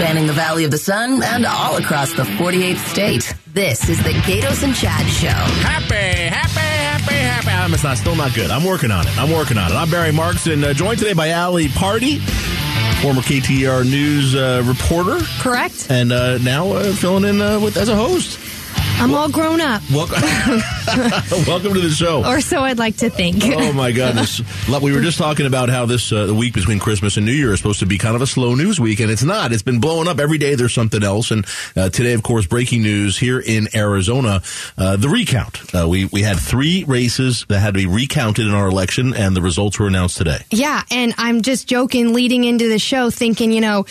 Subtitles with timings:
[0.00, 3.34] spanning the Valley of the Sun and all across the 48th state.
[3.52, 5.28] This is the Gaydos and Chad Show.
[5.28, 7.50] Happy, happy, happy, happy.
[7.50, 8.50] I'm, it's not, still not good.
[8.50, 9.18] I'm working on it.
[9.18, 9.74] I'm working on it.
[9.74, 12.16] I'm Barry Marks and uh, joined today by Ali Party,
[13.02, 15.22] former KTAR News uh, reporter.
[15.38, 15.88] Correct.
[15.90, 18.38] And uh, now uh, filling in uh, with as a host.
[19.00, 20.20] I'm all grown up, Welcome,
[21.46, 22.22] welcome to the show.
[22.24, 23.42] or so I'd like to think.
[23.44, 24.42] Oh my goodness!
[24.80, 27.52] We were just talking about how this uh, the week between Christmas and New Year
[27.52, 29.52] is supposed to be kind of a slow news week, and it's not.
[29.52, 30.54] It's been blowing up every day.
[30.54, 31.44] There's something else, and
[31.76, 34.42] uh, today, of course, breaking news here in Arizona:
[34.78, 35.74] uh, the recount.
[35.74, 39.36] Uh, we we had three races that had to be recounted in our election, and
[39.36, 40.44] the results were announced today.
[40.50, 43.84] Yeah, and I'm just joking leading into the show, thinking, you know,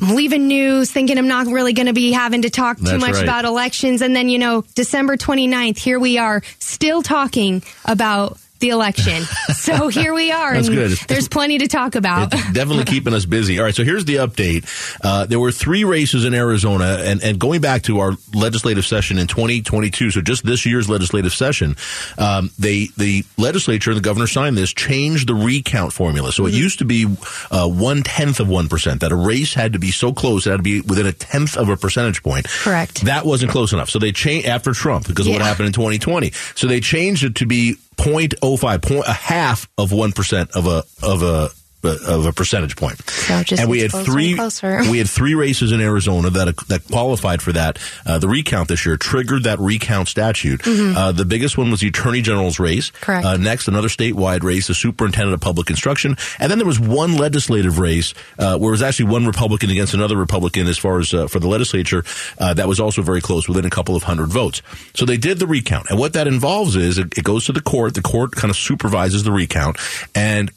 [0.00, 3.22] leaving news, thinking I'm not really going to be having to talk too much right.
[3.22, 4.02] about elections.
[4.02, 9.22] And then, you know, December 29th, here we are still talking about the election.
[9.54, 10.54] so here we are.
[10.54, 10.92] That's good.
[11.08, 12.32] There's plenty to talk about.
[12.32, 13.58] It's definitely keeping us busy.
[13.58, 14.66] All right, so here's the update.
[15.02, 19.18] Uh, there were three races in Arizona, and, and going back to our legislative session
[19.18, 21.76] in 2022, so just this year's legislative session,
[22.18, 26.32] um, they the legislature and the governor signed this, changed the recount formula.
[26.32, 27.06] So it used to be
[27.50, 30.50] uh, one tenth of one percent that a race had to be so close it
[30.50, 32.46] had to be within a tenth of a percentage point.
[32.48, 33.02] Correct.
[33.04, 36.32] That wasn't close enough, so they changed after Trump because of what happened in 2020.
[36.54, 40.84] So they changed it to be 0.05, point, a half of one percent of a
[41.02, 41.50] of a
[41.86, 43.00] of a percentage point.
[43.08, 44.34] So and we had three
[44.90, 47.78] we had three races in Arizona that that qualified for that.
[48.04, 50.62] Uh, the recount this year triggered that recount statute.
[50.66, 52.90] Uh, the biggest one was the Attorney General's race.
[52.90, 53.04] Mm-hmm.
[53.04, 53.26] Correct.
[53.26, 57.16] Uh, next, another statewide race, the Superintendent of Public Instruction, and then there was one
[57.16, 61.12] legislative race uh, where it was actually one Republican against another Republican as far as
[61.14, 62.04] uh, for the legislature.
[62.38, 64.62] Uh, that was also very close, within a couple of hundred votes.
[64.94, 67.60] So they did the recount, and what that involves is it, it goes to the
[67.60, 67.94] court.
[67.94, 69.78] The court kind of supervises the recount,
[70.14, 70.50] and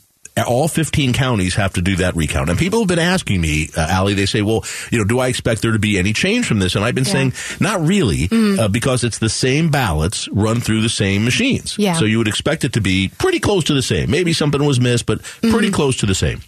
[0.48, 2.50] all 15 counties have to do that recount.
[2.50, 5.28] And people have been asking me, uh, Ali, they say, well, you know, do I
[5.28, 6.76] expect there to be any change from this?
[6.76, 10.90] And I've been saying, not really, uh, because it's the same ballots run through the
[10.90, 11.78] same machines.
[11.78, 11.94] Yeah.
[11.94, 14.10] So you would expect it to be pretty close to the same.
[14.12, 16.42] Maybe something was missed, but pretty close to the same.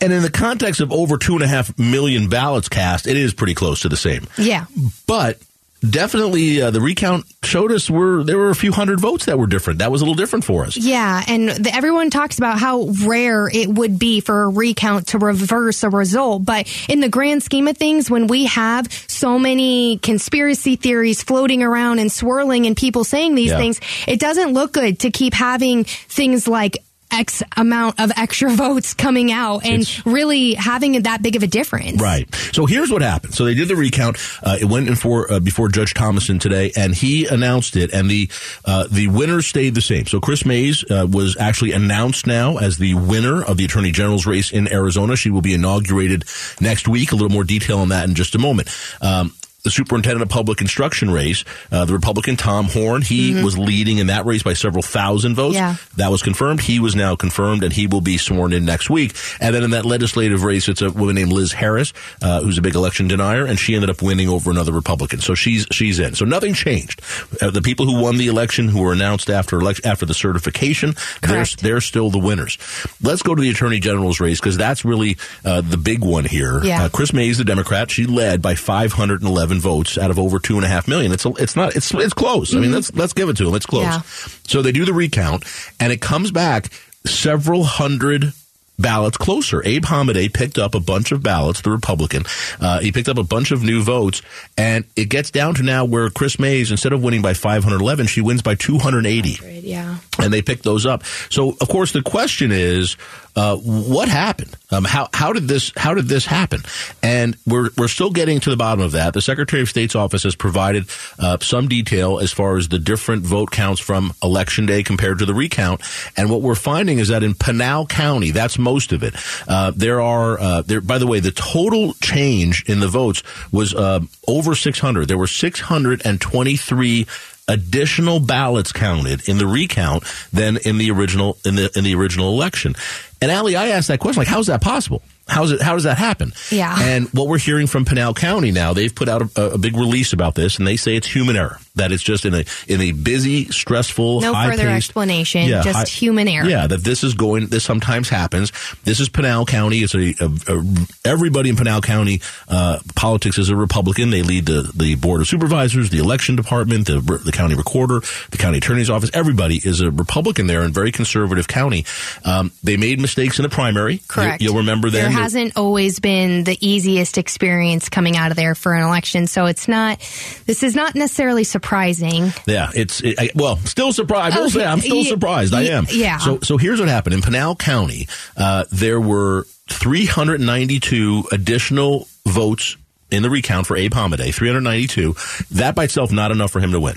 [0.00, 3.32] And in the context of over two and a half million ballots cast, it is
[3.34, 4.26] pretty close to the same.
[4.36, 4.66] yeah.
[5.06, 5.38] But
[5.80, 9.46] definitely, uh, the recount showed us were there were a few hundred votes that were
[9.46, 9.78] different.
[9.78, 10.76] That was a little different for us.
[10.76, 15.18] Yeah, and the, everyone talks about how rare it would be for a recount to
[15.18, 16.44] reverse a result.
[16.44, 21.62] But in the grand scheme of things, when we have so many conspiracy theories floating
[21.62, 23.58] around and swirling and people saying these Yeah.
[23.58, 26.78] things, it doesn't look good to keep having things like
[27.10, 31.46] X amount of extra votes coming out and It's- really having that big of a
[31.46, 32.00] difference.
[32.00, 32.32] Right.
[32.52, 33.34] So here's what happened.
[33.34, 34.18] So they did the recount.
[34.42, 37.92] Uh, it went in for uh, before Judge Thomason today, and he announced it.
[37.92, 38.28] And the
[38.64, 40.06] uh, the winners stayed the same.
[40.06, 44.26] So Kris Mayes uh, was actually announced now as the winner of the Attorney General's
[44.26, 45.16] race in Arizona.
[45.16, 46.24] She will be inaugurated
[46.60, 47.12] next week.
[47.12, 48.68] A little more detail on that in just a moment.
[49.00, 49.32] Um,
[49.66, 54.06] the superintendent of public instruction race, uh, the Republican Tom Horne, he was leading in
[54.06, 55.56] that race by several thousand votes.
[55.56, 55.74] Yeah.
[55.96, 56.60] That was confirmed.
[56.60, 59.16] He was now confirmed, and he will be sworn in next week.
[59.40, 62.62] And then in that legislative race, it's a woman named Liz Harris, uh, who's a
[62.62, 65.18] big election denier, and she ended up winning over another Republican.
[65.20, 66.14] So she's she's in.
[66.14, 67.02] So nothing changed.
[67.42, 70.94] Uh, the people who won the election, who were announced after elect- after the certification,
[71.22, 72.56] they're they're still the winners.
[73.02, 76.62] Let's go to the attorney general's race because that's really uh, the big one here.
[76.62, 76.84] Yeah.
[76.84, 80.64] Uh, Kris Mayes, the Democrat, she led by 511 votes out of over two and
[80.64, 81.12] a half million.
[81.12, 82.54] It's a, it's not it's it's close.
[82.54, 83.54] I mean, let's let's give it to them.
[83.54, 83.84] It's close.
[83.84, 84.00] Yeah.
[84.46, 85.44] So they do the recount,
[85.80, 86.70] and it comes back
[87.04, 88.32] several hundred
[88.78, 89.62] ballots closer.
[89.64, 92.24] Abe Hamadeh picked up a bunch of ballots, the Republican.
[92.60, 94.20] Uh, he picked up a bunch of new votes,
[94.58, 98.20] and it gets down to now where Kris Mayes, instead of winning by 511, she
[98.20, 99.96] wins by 280 Yeah.
[100.26, 101.04] And they picked those up.
[101.30, 102.96] So, of course, the question is,
[103.36, 104.56] uh, what happened?
[104.70, 106.62] Um, how how did this how did this happen?
[107.02, 109.12] And we're we're still getting to the bottom of that.
[109.12, 110.86] The Secretary of State's office has provided
[111.18, 115.26] uh, some detail as far as the different vote counts from Election Day compared to
[115.26, 115.82] the recount.
[116.16, 119.14] And what we're finding is that in Pinal County, that's most of it.
[119.46, 120.80] Uh, there are uh, there.
[120.80, 123.22] By the way, the total change in the votes
[123.52, 125.08] was uh, over 600.
[125.08, 127.06] There were 623
[127.48, 132.28] additional ballots counted in the recount than in the original in the in the original
[132.30, 132.74] election.
[133.20, 135.02] And Ali, I asked that question, like, how's that possible?
[135.28, 135.60] How's it?
[135.60, 136.32] How does that happen?
[136.50, 136.74] Yeah.
[136.78, 140.12] And what we're hearing from Pinal County now, they've put out a, a big release
[140.12, 141.58] about this, and they say it's human error.
[141.74, 146.26] That it's just in a in a busy, stressful, No high further explanation, just human
[146.28, 146.48] error.
[146.48, 147.48] Yeah, that this is going.
[147.48, 148.52] This sometimes happens.
[148.84, 149.78] This is Pinal County.
[149.78, 150.64] It's a, a, a
[151.04, 154.10] everybody in Pinal County uh, politics is a Republican.
[154.10, 158.00] They lead the the board of supervisors, the election department, the the county recorder,
[158.30, 159.10] the county attorney's office.
[159.12, 161.84] Everybody is a Republican there, and very conservative county.
[162.24, 164.00] Um, they made mistakes in the primary.
[164.08, 164.40] Correct.
[164.40, 165.15] You, will remember then.
[165.16, 169.66] Hasn't always been the easiest experience coming out of there for an election, so it's
[169.68, 169.98] not.
[170.46, 172.32] This is not necessarily surprising.
[172.46, 174.36] Yeah, it's it, I, well, still surprised.
[174.36, 175.54] I will say I'm still Yeah, surprised.
[175.54, 175.86] I am.
[175.90, 176.18] yeah.
[176.18, 178.08] So so here's what happened in Pinal County.
[178.36, 182.76] Uh, there were 392 additional votes
[183.10, 185.14] in the recount for Abe Hamadeh, 392.
[185.52, 186.96] That by itself not enough for him to win.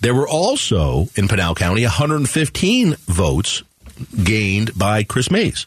[0.00, 3.62] There were also in Pinal County 115 votes
[4.22, 5.66] gained by Kris Mayes.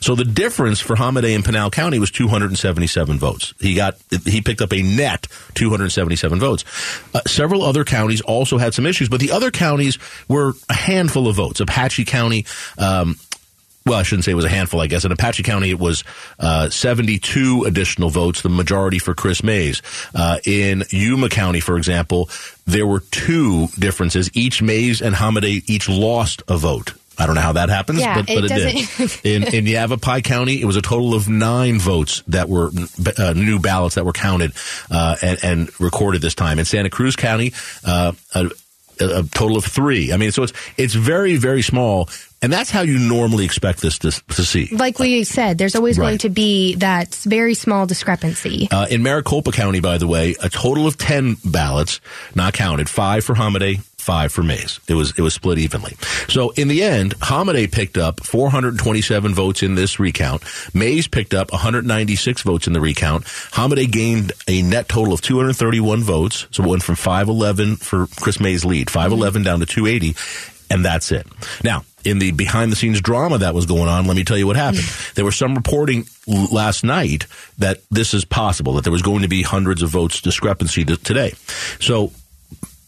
[0.00, 3.54] So the difference for Hamadeh in Pinal County was 277 votes.
[3.60, 6.64] He got he picked up a net 277 votes.
[7.14, 9.98] Uh, several other counties also had some issues, but the other counties
[10.28, 11.60] were a handful of votes.
[11.60, 12.46] Apache County.
[12.78, 13.16] Um,
[13.86, 15.06] well, I shouldn't say it was a handful, I guess.
[15.06, 16.04] In Apache County, it was
[16.38, 19.80] uh, 72 additional votes, the majority for Kris Mayes.
[20.14, 22.28] Uh, in Yuma County, for example,
[22.66, 24.30] there were two differences.
[24.34, 26.92] Each Mayes and Hamadeh each lost a vote.
[27.20, 29.20] I don't know how that happens, Yeah, but, but it it, did.
[29.24, 32.70] In, in Yavapai County, it was a total of nine votes that were
[33.18, 34.52] uh, new ballots that were counted
[34.90, 36.58] uh, and, and recorded this time.
[36.58, 37.52] In Santa Cruz County,
[37.84, 38.50] uh, a,
[39.00, 40.12] a total of three.
[40.12, 42.08] I mean, so it's it's very very small,
[42.42, 44.68] and that's how you normally expect this to, to see.
[44.72, 46.06] Like we said, there's always Right.
[46.08, 48.68] going to be that very small discrepancy.
[48.70, 52.00] Uh, in Maricopa County, by the way, a total of ten ballots
[52.34, 52.88] not counted.
[52.90, 54.80] Five for Hamadeh, five for Mayes.
[54.88, 55.94] It was it was split evenly.
[56.28, 60.42] So in the end, Hamadeh picked up 427 votes in this recount.
[60.74, 63.22] Mayes picked up 196 votes in the recount.
[63.52, 66.48] Hamadeh gained a net total of 231 votes.
[66.50, 70.16] So it went from 511 for Kris Mayes' lead, 511 down to 280,
[70.74, 71.28] and that's it.
[71.62, 71.84] Now.
[72.02, 74.56] In the behind the scenes drama that was going on, let me tell you what
[74.56, 74.84] happened.
[74.84, 75.12] Hmm.
[75.16, 77.26] there was some reporting last night
[77.58, 80.96] that this is possible, that there was going to be hundreds of votes discrepancy to
[80.96, 81.34] today.
[81.78, 82.10] So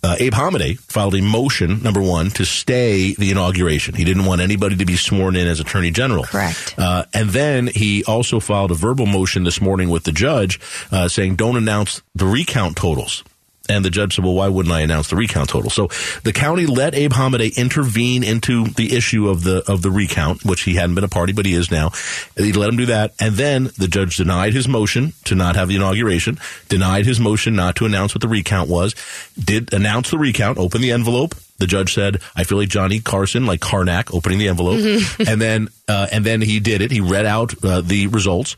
[0.03, 3.95] uh, Abe Hamadeh filed a motion, number one, to stay the inauguration.
[3.95, 6.25] He didn't want anybody to be sworn in as Attorney General.
[6.25, 6.75] Correct.
[6.77, 10.61] Uh, and then he also filed a verbal motion this morning with the judge
[10.91, 13.23] uh, saying, don't announce the recount totals.
[13.69, 15.71] And the judge said, well, why wouldn't I announce the recount total?
[15.71, 15.89] So
[16.25, 20.63] the county let Abe Hamadeh intervene into the issue of the, of the recount, which
[20.63, 21.91] he hadn't been a party, but he is now.
[22.37, 23.15] He let him do that.
[23.21, 26.39] And then the judge denied his motion to not have the inauguration,
[26.69, 28.95] denied his motion not to announce what the recount was,
[29.39, 31.35] did announce the recount, open the envelope.
[31.59, 34.81] The judge said, I feel like Johnny Carson, like Karnak, opening the envelope.
[35.29, 36.91] and then, uh, and then he did it.
[36.91, 38.57] He read out uh, the results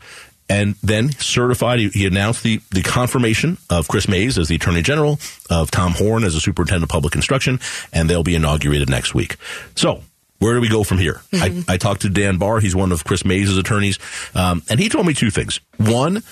[0.49, 1.79] and then certified.
[1.79, 5.19] He, he announced the, the confirmation of Kris Mayes as the Attorney General,
[5.49, 7.59] of Tom Horne as the Superintendent of Public Instruction,
[7.91, 9.37] and they'll be inaugurated next week.
[9.75, 10.03] So,
[10.39, 11.21] where do we go from here?
[11.33, 12.59] I, I talked to Dan Barr.
[12.59, 13.97] He's one of Kris Mayes' attorneys,
[14.35, 15.59] um, and he told me two things.
[15.77, 16.23] One,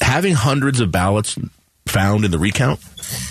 [0.00, 1.38] having hundreds of ballots
[1.86, 2.78] found in the recount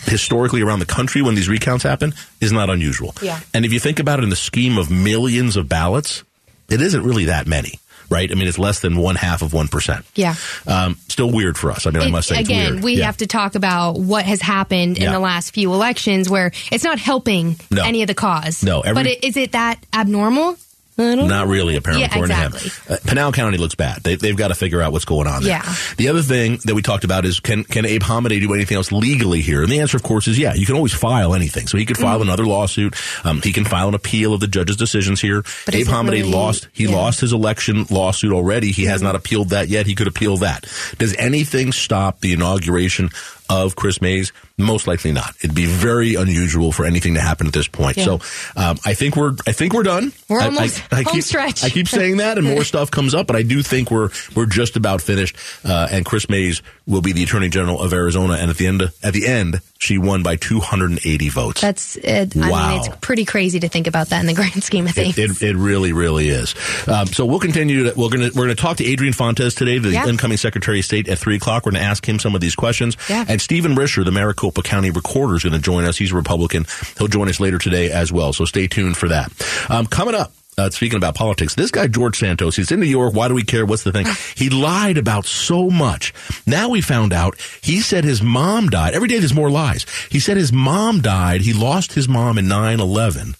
[0.04, 3.14] historically around the country when these recounts happen is not unusual.
[3.22, 3.40] Yeah.
[3.54, 6.24] And if you think about it in the scheme of millions of ballots,
[6.70, 7.80] it isn't really that many,
[8.10, 8.32] right?
[8.32, 10.04] I mean, it's less than one half of 1%.
[10.16, 10.36] Yeah.
[10.68, 11.86] Um, still weird for us.
[11.86, 13.06] I mean, I must say, it's again, we Yeah.
[13.06, 15.12] have to talk about what has happened in Yeah.
[15.12, 17.84] the last few elections where it's not helping No.
[17.84, 18.64] any of the cause.
[18.64, 20.58] No, every- but it, is it that abnormal?
[21.00, 22.70] Don't really, apparently, Yeah, according exactly.
[22.70, 22.94] to him.
[22.94, 24.02] Uh, Pinal County looks bad.
[24.04, 25.62] They, they've got to figure out what's going on there.
[25.64, 25.76] Yeah.
[25.98, 28.92] The other thing that we talked about is can can Abe Hamadeh do anything else
[28.92, 29.62] legally here?
[29.64, 30.54] And the answer, of course, is yeah.
[30.54, 31.68] You can always file anything.
[31.68, 32.24] So he could file Mm-hmm.
[32.30, 32.96] another lawsuit.
[33.24, 35.44] Um, he can file an appeal of the judge's decisions here.
[35.66, 36.68] But Abe is Hamadeh really- lost.
[36.74, 36.90] He yeah.
[36.90, 36.98] Mm-hmm.
[36.98, 38.72] lost his election lawsuit already.
[38.72, 39.86] He has not appealed that yet.
[39.88, 40.66] He could appeal that.
[40.98, 43.10] Does anything stop the inauguration
[43.50, 44.32] of Kris Mayes?
[44.58, 45.36] Most likely not.
[45.42, 47.98] It'd be very unusual for anything to happen at this point.
[47.98, 48.04] Yeah.
[48.06, 48.14] So
[48.56, 50.12] um, I think we're I think we're done.
[50.30, 51.64] We're I- almost I, I home keep, stretch.
[51.64, 54.46] I keep saying that, and more stuff comes up, but I do think we're we're
[54.46, 55.36] just about finished.
[55.66, 58.82] Uh, and Kris Mayes will be the Attorney General of Arizona, and at the end
[59.04, 61.62] at the end, she won by 280 votes.
[61.62, 62.36] That's it.
[62.36, 62.70] I Wow.
[62.70, 65.18] mean, it's pretty crazy to think about that in the grand scheme of things.
[65.18, 66.54] It, it, it really, really is.
[66.86, 67.86] Um, so we'll continue.
[67.86, 70.06] To, we're going to we're going to talk to Adrian Fontes today, the Yeah.
[70.08, 71.66] incoming Secretary of State, at three o'clock.
[71.66, 72.98] We're going to ask him some of these questions.
[73.10, 73.24] Yeah.
[73.28, 75.98] And Stephen Richer, the Maricopa County Recorder, is going to join us.
[75.98, 76.66] He's a Republican.
[76.98, 78.34] He'll join us later today as well.
[78.34, 79.32] So stay tuned for that.
[79.70, 80.34] Um, coming up.
[80.60, 83.14] Uh, speaking about politics, this guy George Santos, he's in New York.
[83.14, 83.66] Why do we care?
[83.66, 84.06] What's the thing?
[84.36, 86.14] He lied about so much.
[86.46, 88.94] Now we found out he said his mom died.
[88.94, 89.86] Every day there's more lies.
[90.10, 91.42] He said his mom died.
[91.42, 93.36] He lost his mom in 9-11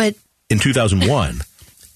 [0.00, 0.14] but
[0.48, 1.42] in 2001,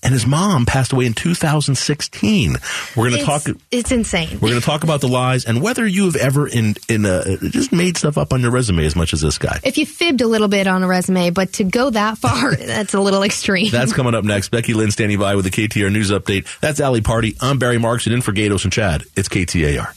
[0.04, 2.56] and his mom passed away in 2016.
[2.96, 3.42] We're going to talk.
[3.70, 4.38] it's insane.
[4.40, 7.37] We're going to talk about the lies and whether you have ever in in uh
[7.40, 9.58] just made stuff up on your resume as much as this guy.
[9.64, 12.94] If you fibbed a little bit on a resume, but to go that far, that's
[12.94, 13.70] a little extreme.
[13.70, 14.50] That's coming up next.
[14.50, 16.46] Becky Lynn standing by with the KTAR news update.
[16.61, 17.37] That's Ali Party.
[17.40, 19.04] I'm Barry Markson in for Gaydos and Chad.
[19.16, 19.94] It's KTAR.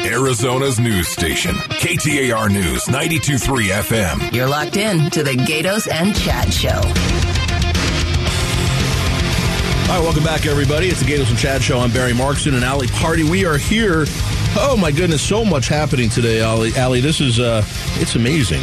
[0.00, 4.32] Arizona's news station, KTAR News 92.3 FM.
[4.32, 7.27] You're locked in to the Gaydos and Chad Show.
[9.88, 10.88] All right, welcome back, everybody.
[10.88, 11.78] It's the Gaydos and Chad Show.
[11.78, 13.24] I'm Barry Markson and Ali Party.
[13.24, 14.04] We are here.
[14.54, 16.78] Oh my goodness, so much happening today, Ali.
[16.78, 17.64] Ali, this is uh,
[17.94, 18.60] it's amazing.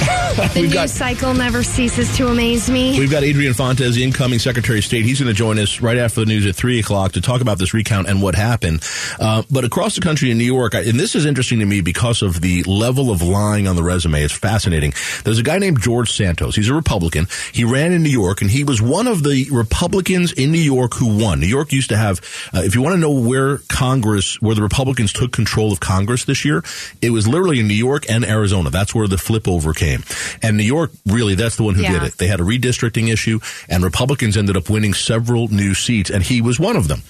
[0.36, 2.98] The news got- cycle never ceases to amaze me.
[2.98, 5.04] We've got Adrian Fontes, the incoming Secretary of State.
[5.06, 7.58] He's going to join us right after the news at 3 o'clock to talk about
[7.58, 8.82] this recount and what happened.
[9.18, 12.20] Uh, but across the country in New York, and this is interesting to me because
[12.20, 14.22] of the level of lying on the resume.
[14.22, 14.92] It's fascinating.
[15.24, 16.54] There's a guy named George Santos.
[16.54, 17.28] He's a Republican.
[17.52, 20.94] He ran in New York, and he was one of the Republicans in New York
[20.94, 21.40] who won.
[21.40, 22.20] New York used to have,
[22.54, 26.24] uh, if you want to know where Congress, where the Republicans took control of Congress
[26.26, 26.62] this year,
[27.00, 28.68] it was literally in New York and Arizona.
[28.68, 29.85] That's where the flip over came.
[30.42, 32.18] And New York, really, that's the one who did it.
[32.18, 36.40] They had a redistricting issue, and Republicans ended up winning several new seats, and he
[36.40, 37.02] was one of them.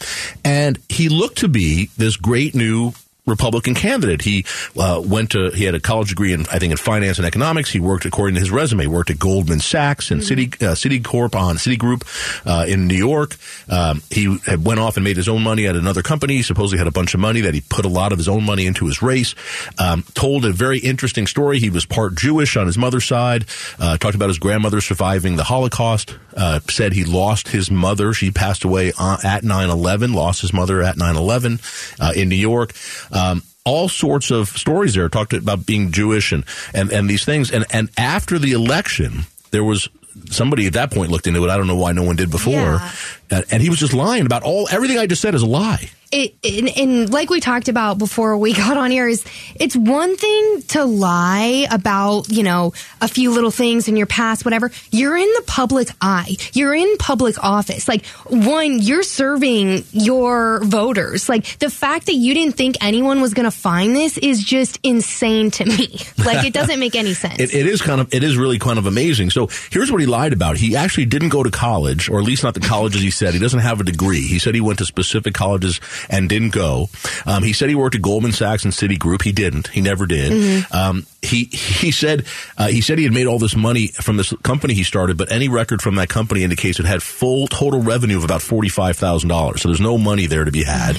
[0.44, 2.92] And he looked to be this great new
[3.26, 4.22] Republican candidate.
[4.22, 4.44] He
[4.78, 7.70] uh, went to he had a college degree in I think in finance and economics.
[7.70, 11.56] He worked according to his resume worked at Goldman Sachs and City uh, Citicorp on
[11.56, 12.04] Citigroup
[12.46, 13.36] uh, in New York.
[13.68, 16.36] Um, he had went off and made his own money at another company.
[16.36, 18.44] He supposedly had a bunch of money that he put a lot of his own
[18.44, 19.34] money into his race.
[19.78, 21.58] Um, told a very interesting story.
[21.58, 23.46] He was part Jewish on his mother's side.
[23.78, 26.16] Uh, talked about his grandmother surviving the Holocaust.
[26.36, 28.12] Uh, said he lost his mother.
[28.12, 30.14] She passed away uh, at 9/11.
[30.14, 32.72] Lost his mother at 9/11 uh, in New York.
[33.16, 35.08] Um, all sorts of stories there.
[35.08, 37.50] Talked about being Jewish and, and, and these things.
[37.50, 39.88] And, and after the election, there was
[40.30, 41.50] somebody at that point looked into it.
[41.50, 42.52] I don't know why no one did before.
[42.52, 42.92] Yeah.
[43.30, 45.90] And, and he was just lying about all, everything I just said is a lie.
[46.12, 50.16] It, and, and like we talked about before we got on here is it's one
[50.16, 55.16] thing to lie about you know a few little things in your past whatever you're
[55.16, 61.58] in the public eye you're in public office like one you're serving your voters like
[61.58, 65.50] the fact that you didn't think anyone was going to find this is just insane
[65.50, 68.36] to me like it doesn't make any sense It, it is kind of, it is
[68.36, 69.30] really kind of amazing.
[69.30, 70.56] So here's what he lied about.
[70.56, 73.34] He actually didn't go to college, or at least not the colleges he said.
[73.34, 74.22] He doesn't have a degree.
[74.22, 76.88] He said he went to specific colleges and didn't go.
[77.26, 79.22] Um, he said he worked at Goldman Sachs and Citigroup.
[79.22, 79.68] He didn't.
[79.68, 80.64] He never did.
[80.72, 82.24] Um, he he said
[82.56, 85.30] uh, he said he had made all this money from this company he started, but
[85.32, 88.96] any record from that company indicates it had full total revenue of about forty five
[88.96, 89.62] thousand dollars.
[89.62, 90.98] So there's no money there to be had.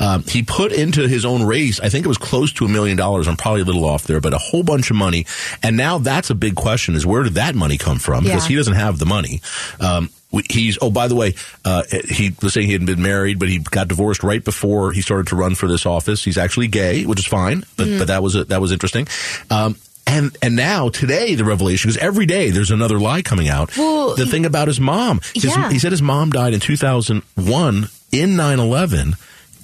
[0.00, 2.96] um, he put into his own race, I think it was close to a million
[2.96, 3.28] dollars.
[3.28, 5.26] I'm probably a little off there, but a whole bunch of money.
[5.62, 8.24] And now that's a big question: is where did that money come from?
[8.24, 9.40] Because he doesn't have the money.
[9.80, 10.10] Um,
[10.50, 13.58] He's oh by the way uh, he was saying he hadn't been married but he
[13.60, 17.20] got divorced right before he started to run for this office he's actually gay which
[17.20, 19.06] is fine but but that was a, that was interesting
[19.50, 19.65] um,
[20.06, 24.14] and and now today the revelation because every day there's another lie coming out Well,
[24.14, 25.70] the thing about his mom his- Yeah.
[25.70, 29.14] he said his mom died in 2001 in 9-11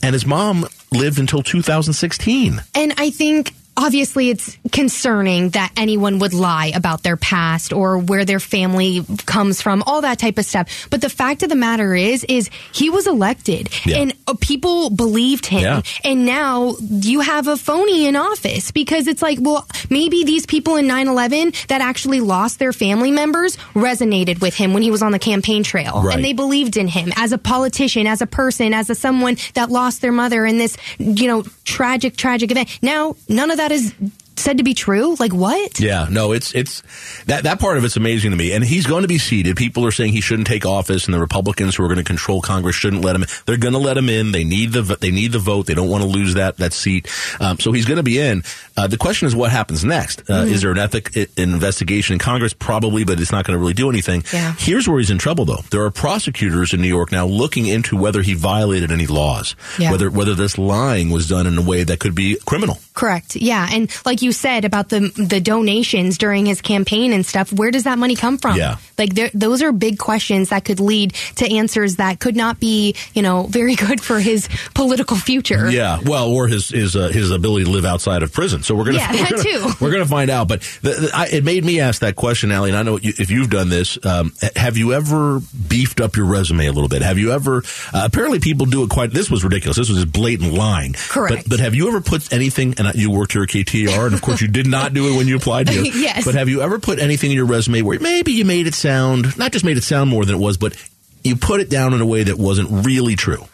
[0.03, 6.35] and his mom lived until 2016 And I think obviously it's concerning that anyone would
[6.35, 10.89] lie about their past or where their family comes from, all that type of stuff.
[10.91, 13.99] But the fact of the matter is, is he was elected Yeah.
[13.99, 15.63] and uh, people believed him.
[15.63, 15.83] Yeah.
[16.05, 20.77] And now you have a phony in office because it's like, well, maybe these people
[20.77, 25.13] in 9-11 that actually lost their family members resonated with him when he was on
[25.13, 26.03] the campaign trail.
[26.03, 26.17] Right.
[26.17, 29.71] And they believed in him as a politician, as a person, as a someone that
[29.71, 32.79] lost their mother in this, you know, tragic, tragic event.
[32.83, 33.95] Now, none of that is
[34.35, 35.15] said to be true.
[35.21, 35.79] Like what?
[35.79, 36.83] Yeah, no, it's it's
[37.27, 38.53] that that part of it's amazing to me.
[38.53, 39.57] And he's going to be seated.
[39.57, 42.41] People are saying he shouldn't take office, and the Republicans who are going to control
[42.41, 43.25] Congress shouldn't let him.
[43.47, 44.33] They're going to let him in.
[44.33, 45.67] They need the they need the vote.
[45.67, 47.09] They don't want to lose that that seat.
[47.41, 48.43] Um, so he's going to be in.
[48.77, 50.29] Uh, the question is what happens next.
[50.29, 52.55] Uh, Is there an ethic an investigation in Congress?
[52.55, 54.25] Probably, but it's not going to really do anything.
[54.33, 54.55] Yeah.
[54.59, 55.61] Here's where he's in trouble, though.
[55.71, 59.91] There are prosecutors in New York now looking into whether he violated any laws, Yeah.
[59.93, 62.79] whether whether this lying was done in a way that could be criminal.
[62.95, 63.37] Correct.
[63.37, 63.67] Yeah.
[63.71, 67.85] And like you said about the the donations during his campaign and stuff, where does
[67.85, 68.57] that money come from?
[68.57, 68.77] Yeah.
[68.99, 73.23] Like those are big questions that could lead to answers that could not be, you
[73.23, 75.71] know, very good for his political future.
[75.71, 78.63] Yeah, well, or his his uh, his ability to live outside of prison.
[78.63, 79.73] So we're gonna Yeah, we're that gonna, too.
[79.81, 80.49] We're gonna find out.
[80.49, 82.71] But the, the, I, it made me ask that question, Ali.
[82.71, 86.27] And I know you, if you've done this, um, have you ever beefed up your
[86.27, 87.03] resume a little bit?
[87.03, 87.63] Have you ever?
[87.93, 89.13] Uh, apparently, people do it quite.
[89.13, 89.77] This was ridiculous.
[89.79, 90.93] This was just blatant lying.
[90.93, 91.45] Correct.
[91.45, 92.75] But, but have you ever put anything?
[92.87, 95.29] And you worked here at KTAR, and of course, you did not do it when
[95.29, 95.83] you applied here.
[96.03, 96.25] Yes.
[96.25, 99.37] But have you ever put anything in your resume where maybe you made it sound
[99.39, 100.75] not just made it sound more than it was, but
[101.23, 103.47] you put it down in a way that wasn't really true?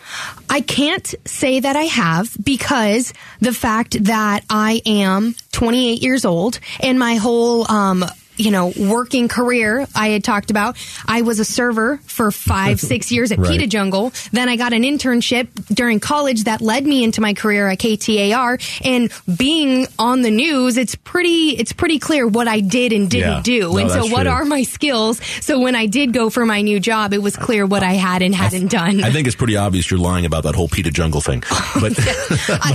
[0.48, 6.60] I can't say that I have because the fact that I am 28 years old
[6.80, 8.04] and my whole um,
[8.38, 10.76] you know, working career I had talked about.
[11.06, 13.50] I was a server for five, six years at Right.
[13.52, 14.12] Pita Jungle.
[14.32, 18.80] Then I got an internship during college that led me into my career at KTAR.
[18.84, 23.28] And being on the news, it's pretty, it's pretty clear what I did and didn't
[23.28, 23.42] Yeah.
[23.42, 23.60] do.
[23.72, 24.30] No, and so what true.
[24.32, 25.20] are my skills?
[25.40, 28.22] So when I did go for my new job, it was clear what I had
[28.22, 29.02] and hadn't done.
[29.04, 31.42] I think it's pretty obvious you're lying about that whole Pita Jungle thing.
[31.80, 31.92] But
[32.48, 32.72] I,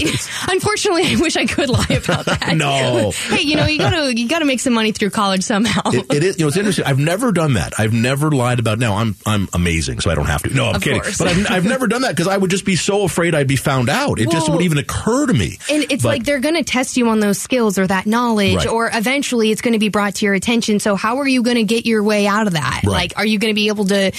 [0.51, 2.55] unfortunately, I wish I could lie about that.
[2.55, 3.11] No.
[3.11, 5.81] hey, you know, you gotta you gotta make some money through college somehow.
[5.91, 6.85] it, it is, you know, it's interesting.
[6.85, 7.73] I've never done that.
[7.79, 8.79] I've never lied about.
[8.79, 10.53] Now I'm I'm amazing, so I don't have to.
[10.53, 11.01] No, I'm Of kidding.
[11.01, 11.17] course.
[11.17, 13.55] But I've, I've never done that because I would just be so afraid I'd be
[13.55, 14.19] found out.
[14.19, 15.57] It just wouldn't even occur to me.
[15.69, 18.55] and it's But- like they're going to test you on those skills or that knowledge,
[18.57, 18.67] Right.
[18.67, 20.79] or eventually it's going to be brought to your attention.
[20.79, 22.81] So, how are you going to get your way out of that?
[22.85, 22.91] Right.
[22.91, 24.11] Like, are you going to be able to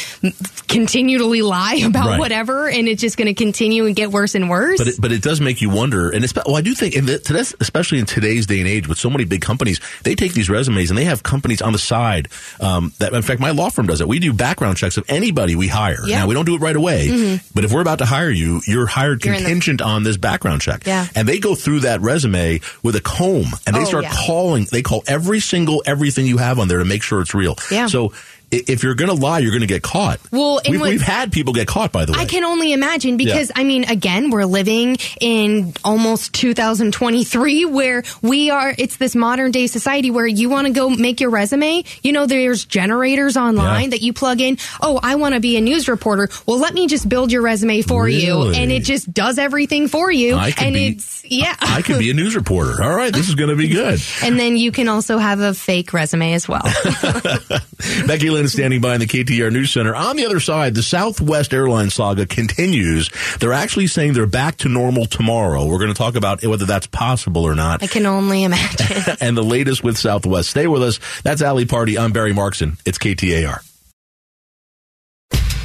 [0.68, 2.18] continually lie about Right.
[2.18, 4.78] whatever and it's just going to continue and get worse and worse?
[4.78, 7.06] But it, but it does make you wonder, and it's, well, I do think, in
[7.06, 10.48] the, especially in today's day and age, with so many big companies, they take these
[10.50, 12.28] resumes and they have companies on the side.
[12.60, 14.06] Um, that, in fact, my law firm does it.
[14.08, 15.96] We do background checks of anybody we hire.
[16.06, 16.16] Yeah.
[16.16, 16.20] Mm-hmm.
[16.20, 18.86] Now we don't do it right away, but if we're about to hire you, you're
[18.86, 20.86] hired You're in the- contingent on this background check.
[20.86, 21.06] Yeah.
[21.14, 24.12] and they go through that resume with a comb and they Oh, start yeah.
[24.26, 24.66] calling.
[24.70, 27.56] They call every single everything you have on there to make sure it's real.
[27.70, 27.86] Yeah.
[27.86, 28.12] So.
[28.54, 30.20] I- If you're going to lie, you're going to get caught.
[30.30, 32.18] Well, we've, what- we've had people get caught, by the way.
[32.18, 33.60] I can only imagine because Yeah.
[33.60, 39.66] I mean, again, we're living in almost 2023 where we are, it's this modern day
[39.66, 41.84] society where you want to go make your resume.
[42.02, 43.88] You know, there's generators online Yeah.
[43.90, 44.58] that you plug in.
[44.80, 46.28] Oh, I want to be a news reporter.
[46.46, 48.50] Well, let me just build your resume for you.
[48.52, 50.34] And it just does everything for you.
[50.36, 51.54] I and be- it's, yeah.
[51.60, 52.82] I could be a news reporter.
[52.82, 54.00] All right, this is going to be good.
[54.22, 56.62] and then you can also have a fake resume as well.
[58.06, 59.94] Becky Lynn is standing by in the KTAR News Center.
[59.94, 63.10] On the other side, the Southwest Airlines saga continues.
[63.40, 65.66] They're actually saying they're back to normal tomorrow.
[65.66, 67.82] We're going to talk about whether that's possible or not.
[67.82, 69.16] I can only imagine.
[69.20, 70.50] and the latest with Southwest.
[70.50, 71.00] Stay with us.
[71.22, 71.98] That's Ali Party.
[71.98, 72.80] I'm Barry Markson.
[72.84, 73.60] It's KTAR.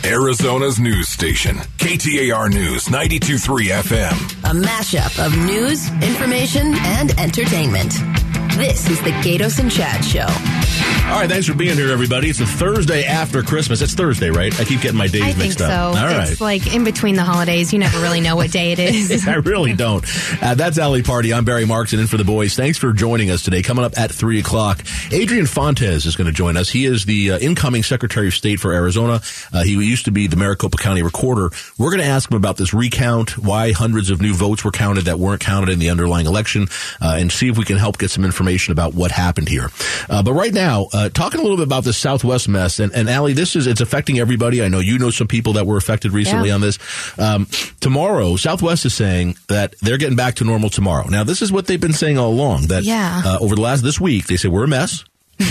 [0.06, 4.14] Arizona's news station, KTAR News 92.3 FM.
[4.50, 7.94] A mashup of news, information, and entertainment.
[8.60, 10.28] This is the Gaydos and Chad Show.
[11.10, 12.30] All right, thanks for being here, everybody.
[12.30, 13.82] It's a Thursday after Christmas.
[13.82, 14.58] It's Thursday, right?
[14.60, 15.66] I keep getting my days I think mixed so.
[15.66, 15.96] up.
[15.96, 16.30] All right.
[16.30, 19.28] It's like in between the holidays, you never really know what day it is.
[19.28, 20.06] I really don't.
[20.44, 21.34] Uh, that's Ali Party.
[21.34, 22.56] I'm Barry Markson in for the boys.
[22.56, 23.64] Thanks for joining us today.
[23.64, 26.70] Coming up at 3 o'clock, Adrian Fontes is going to join us.
[26.70, 29.22] He is the uh, incoming Secretary of State for Arizona.
[29.52, 31.50] Uh, he used to be the Maricopa County Recorder.
[31.80, 35.06] We're going to ask him about this recount, why hundreds of new votes were counted
[35.06, 36.68] that weren't counted in the underlying election,
[37.02, 39.70] uh, and see if we can help get some information about what happened here.
[40.10, 43.08] Uh, but right now, uh, talking a little bit about the Southwest mess, and, and
[43.10, 44.64] Ali, this is, it's affecting everybody.
[44.64, 46.56] I know you know some people that were affected recently Yeah.
[46.56, 46.80] on this.
[47.20, 47.46] Um,
[47.80, 51.08] tomorrow, Southwest is saying that they're getting back to normal tomorrow.
[51.08, 52.68] Now, this is what they've been saying all along.
[52.68, 53.22] That Yeah.
[53.26, 55.04] uh, over the last this week, they say we're a mess.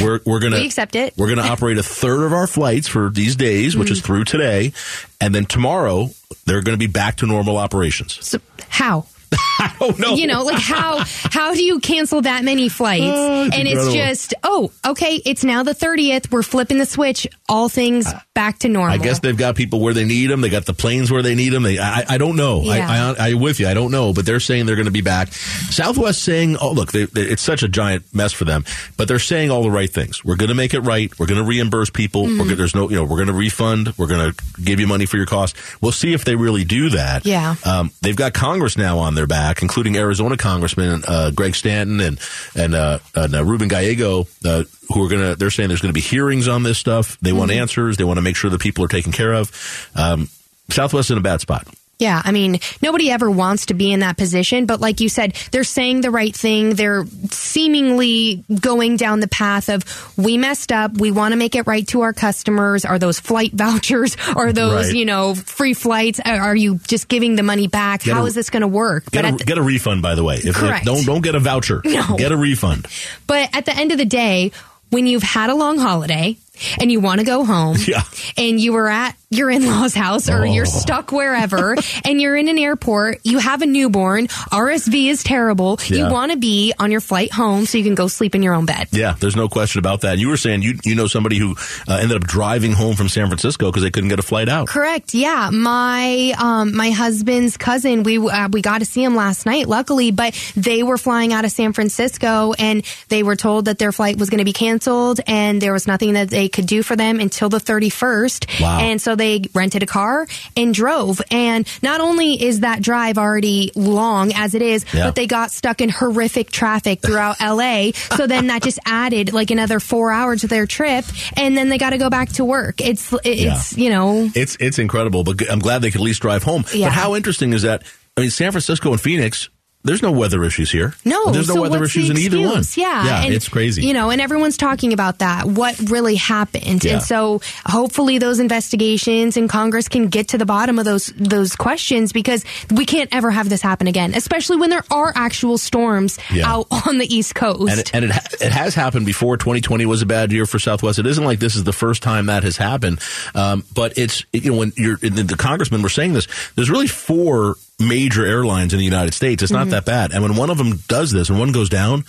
[0.03, 1.15] We're we're gonna We accept it.
[1.17, 3.93] We're gonna operate a third of our flights for these days, which Mm.
[3.93, 4.73] is through today,
[5.21, 6.11] and then tomorrow
[6.45, 8.19] they're going to be back to normal operations.
[8.21, 9.07] So how?
[9.59, 10.15] I don't know.
[10.15, 13.05] You know, like how how do you cancel that many flights?
[13.07, 16.31] Oh, it's and it's just, oh, okay, it's now the 30th.
[16.31, 17.27] We're flipping the switch.
[17.49, 18.95] All things back to normal.
[18.95, 20.41] I guess they've got people where they need them.
[20.43, 21.65] They got the planes where they need them.
[21.65, 22.63] They, I, I don't know.
[22.63, 23.15] Yeah.
[23.19, 23.67] I, I, I with you.
[23.67, 25.33] I don't know, but they're saying they're going to be back.
[25.33, 28.65] Southwest saying, oh look, they, they- it's such a giant mess for them,
[28.97, 30.25] but they're saying all the right things.
[30.25, 31.11] We're going to make it right.
[31.19, 32.23] We're going to reimburse people.
[32.23, 32.39] We're Mm-hmm.
[32.39, 33.93] gonna, there's no, you know, we're going to refund.
[33.99, 35.57] We're going to give you money for your cost.
[35.83, 37.27] We'll see if they really do that.
[37.27, 37.57] Yeah.
[37.65, 42.21] Um, they've got Congress now on their back, including Arizona Congressman uh, Greg Stanton and
[42.55, 45.37] and, uh, and uh, Ruben Gallego, uh, who are going to.
[45.37, 47.19] They're saying there's going to be hearings on this stuff.
[47.21, 47.97] They want answers.
[47.97, 49.51] They want to make sure the people are taken care of.
[49.95, 50.29] Um,
[50.71, 51.67] Southwest in a bad spot.
[51.99, 55.33] Yeah, I mean, nobody ever wants to be in that position, but like you said,
[55.51, 56.75] they're saying the right thing.
[56.77, 59.83] They're seemingly going down the path of
[60.17, 60.93] we messed up.
[61.01, 62.85] We want to make it right to our customers.
[62.85, 64.17] Are those flight vouchers?
[64.37, 64.95] Are those, Right.
[64.95, 66.21] you know, free flights?
[66.21, 68.03] Are are you just giving the money back?
[68.05, 69.11] Get How a- is this going to work?
[69.11, 70.37] Get But a, the- get a refund, by the way.
[70.37, 70.85] If, Correct.
[70.85, 71.83] don't don't get a voucher.
[71.85, 72.15] No.
[72.17, 72.87] Get a refund.
[73.27, 74.53] But at the end of the day,
[74.91, 76.37] when you've had a long holiday
[76.81, 78.03] and you want to go home Yeah.
[78.37, 80.45] and you were at your in-laws house or Oh.
[80.45, 85.79] you're stuck wherever and you're in an airport, you have a newborn, RSV is terrible.
[85.87, 86.07] Yeah.
[86.07, 88.55] You want to be on your flight home so you can go sleep in your
[88.55, 88.89] own bed.
[88.91, 90.17] Yeah, there's no question about that.
[90.19, 93.27] You were saying you you know somebody who uh, ended up driving home from San
[93.27, 94.69] Francisco because they couldn't get a flight out.
[94.69, 95.13] Correct.
[95.13, 98.05] Yeah, my um, my husband's cousin.
[98.05, 100.11] We uh, we got to see him last night, luckily.
[100.11, 104.17] But they were flying out of San Francisco, and they were told that their flight
[104.19, 107.21] was going to be canceled, and there was nothing that they could do for them
[107.21, 108.47] until the thirty first.
[108.61, 108.79] Wow.
[108.81, 110.27] And so they rented a car
[110.57, 111.21] and drove.
[111.31, 115.05] And not only is that drive already long as it is, Yeah.
[115.09, 117.91] but they got stuck in horrific traffic throughout LA.
[118.17, 121.05] So then that just added like another four hours to their trip.
[121.37, 122.81] And then they got to go back to work.
[122.81, 126.43] It's, it's, you know, It's it's incredible, but I'm glad they could at least drive
[126.45, 126.65] home.
[126.73, 126.87] Yeah.
[126.87, 127.83] But how interesting is that?
[128.17, 129.49] I mean, San Francisco and Phoenix.
[129.85, 130.93] There's no weather issues here.
[131.05, 132.65] No, there's no so weather issues in either one.
[132.77, 133.83] Yeah, yeah, and, it's crazy.
[133.87, 135.47] You know, and everyone's talking about that.
[135.47, 136.85] What really happened?
[136.85, 136.95] Yeah.
[136.95, 141.55] And so, hopefully, those investigations and Congress can get to the bottom of those those
[141.55, 146.19] questions because we can't ever have this happen again, especially when there are actual storms
[146.33, 146.53] Yeah.
[146.53, 147.71] out on the East Coast.
[147.71, 149.37] and it, and it, ha- it has happened before.
[149.37, 150.99] 2020 was a bad year for Southwest.
[150.99, 153.01] It isn't like this is the first time that has happened.
[153.35, 156.27] Um, but it's you know when you're and the congressmen were saying this.
[156.57, 159.43] There's really four major airlines in the United States.
[159.43, 159.71] It's Mm-hmm.
[159.71, 160.13] not that bad.
[160.13, 162.05] And when one of them does this and one goes down.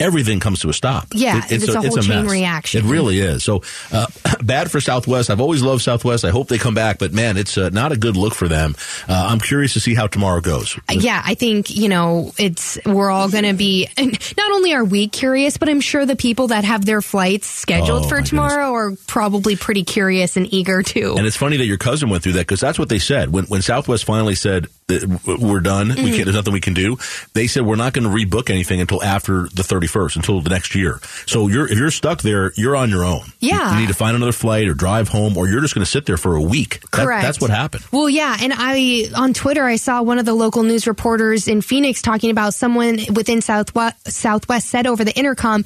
[0.00, 1.06] Everything comes to a stop.
[1.14, 2.32] Yeah, it's a whole chain mess.
[2.32, 2.84] reaction.
[2.84, 3.44] It really is.
[3.44, 4.06] So uh,
[4.42, 5.30] bad for Southwest.
[5.30, 6.24] I've always loved Southwest.
[6.24, 8.74] I hope they come back, but man, it's uh, not a good look for them.
[9.08, 10.76] Uh, I'm curious to see how tomorrow goes.
[10.90, 15.06] yeah, I think, you know, it's, we're all going to be, not only are we
[15.06, 18.92] curious, but I'm sure the people that have their flights scheduled Oh, for tomorrow are
[19.06, 21.14] probably pretty curious and eager too.
[21.16, 23.44] And it's funny that your cousin went through that because that's what they said when
[23.44, 25.88] when Southwest finally said we're done.
[25.88, 26.04] Mm-hmm.
[26.06, 26.24] can't.
[26.24, 26.98] There's nothing we can do.
[27.32, 30.74] They said we're not going to rebook anything until after the 31st, until the next
[30.74, 31.00] year.
[31.26, 33.22] So you're if you're stuck there, you're on your own.
[33.40, 33.74] You- Yeah.
[33.74, 36.04] you, need to find another flight or drive home, or you're just going to sit
[36.06, 36.80] there for a week.
[36.80, 37.22] That- Correct.
[37.22, 37.84] that's what happened.
[37.92, 41.62] Well, yeah, and I on Twitter I saw one of the local news reporters in
[41.62, 45.64] Phoenix talking about someone within Southwest Southwest said over the intercom,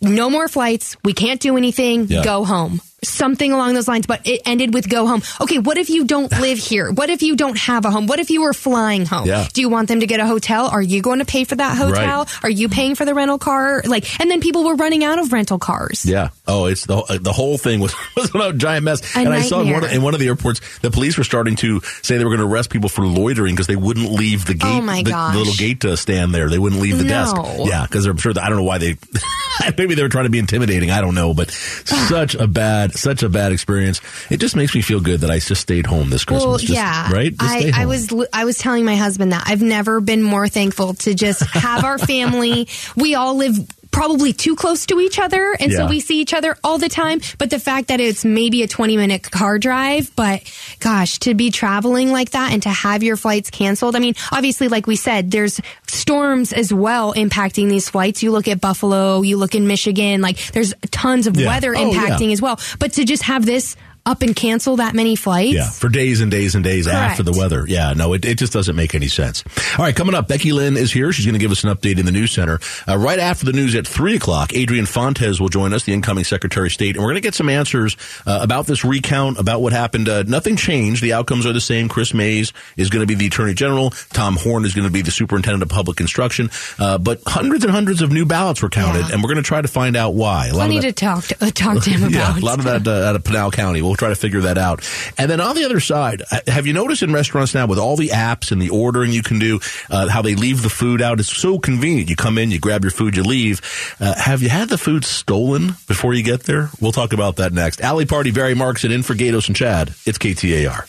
[0.00, 0.96] "No more flights.
[1.04, 2.06] We can't do anything.
[2.08, 2.22] Yeah.
[2.22, 5.22] Go home." Something along those lines, but it ended with go home.
[5.40, 6.92] Okay, what if you don't live here?
[6.92, 8.06] What if you don't have a home?
[8.06, 9.26] What if you were flying home?
[9.26, 9.48] Yeah.
[9.52, 10.66] Do you want them to get a hotel?
[10.66, 12.20] Are you going to pay for that hotel?
[12.24, 12.44] Right.
[12.44, 13.82] Are you paying for the rental car?
[13.84, 16.06] Like, and then people were running out of rental cars.
[16.06, 16.28] Yeah.
[16.46, 19.16] Oh, it's the uh, the whole thing was was a giant mess.
[19.16, 21.24] A and I saw in one, of, in one of the airports, the police were
[21.24, 24.46] starting to say they were going to arrest people for loitering because they wouldn't leave
[24.46, 25.32] the gate, Oh, my the, gosh.
[25.32, 26.48] the little gate stand there.
[26.48, 27.34] They wouldn't leave the desk.
[27.64, 28.96] Yeah, because I'm sure that I don't know why they.
[29.78, 30.90] maybe they were trying to be intimidating.
[30.90, 31.50] I don't know, but
[31.84, 34.00] such a bad, such a bad experience.
[34.30, 36.46] It just makes me feel good that I just stayed home this Christmas.
[36.46, 37.36] Well, Just- yeah, right.
[37.36, 40.94] Just I, I was I was telling my husband that I've never been more thankful
[40.94, 42.68] to just have our family.
[42.96, 43.58] We all live
[43.92, 45.78] probably too close to each other, and Yeah.
[45.78, 47.20] so we see each other all the time.
[47.38, 50.42] But the fact that it's maybe a twenty minute car drive, but
[50.80, 53.94] gosh, to be traveling like that and to have your flights canceled.
[53.94, 58.22] I mean, obviously, like we said, there's storms as well impacting these flights.
[58.22, 61.46] You look at Buffalo, you look in Michigan, like there's tons of Yeah.
[61.48, 62.00] weather Oh, yeah.
[62.00, 62.58] impacting as well.
[62.78, 65.52] But to just have this up and cancel that many flights.
[65.54, 67.64] Yeah, for days and days and days after the weather.
[67.68, 69.44] Yeah, no, it, it just doesn't make any sense.
[69.78, 71.12] All right, coming up, Becky Lynn is here.
[71.12, 72.58] She's going to give us an update in the news center.
[72.88, 76.24] Uh, right after the news at 3 o'clock, Adrian Fontes will join us, the incoming
[76.24, 79.60] Secretary of State, and we're going to get some answers uh, about this recount, about
[79.62, 80.08] what happened.
[80.08, 81.02] Uh, nothing changed.
[81.02, 81.88] The outcomes are the same.
[81.88, 83.90] Kris Mayes is going to be the Attorney General.
[84.12, 86.50] Tom Horne is going to be the Superintendent of Public Instruction.
[86.78, 89.12] Uh, but hundreds and hundreds of new ballots were counted, Yeah.
[89.14, 90.48] and we're going to try to find out why.
[90.48, 92.12] A Plenty that- to talk to, uh, talk to him about.
[92.12, 93.80] yeah, a lot of that uh, out of Pinal County.
[93.82, 94.88] We'll try to figure that out.
[95.18, 97.96] And then on the other side, uh, have you noticed in restaurants now with all
[97.96, 101.20] the apps and the ordering you can do, uh, how they leave the food out?
[101.20, 102.10] It's so convenient.
[102.10, 103.60] You come in, you grab your food, you leave.
[104.00, 106.70] Uh, have you had the food stolen before you get there?
[106.80, 107.82] We'll talk about that next.
[107.82, 109.88] Ali Party, Barry Markson in for Gaydos and Chad.
[110.06, 110.88] It's KTAR.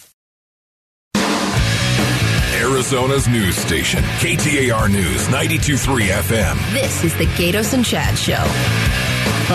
[2.84, 6.74] Arizona's news station, KTAR News 923 FM.
[6.74, 9.03] This is the Gaydos and Chad Show.